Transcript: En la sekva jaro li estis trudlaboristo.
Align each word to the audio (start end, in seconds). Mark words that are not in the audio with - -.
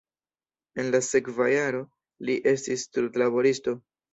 En 0.83 0.89
la 0.95 1.01
sekva 1.09 1.47
jaro 1.55 1.83
li 2.31 2.39
estis 2.55 2.89
trudlaboristo. 2.99 3.79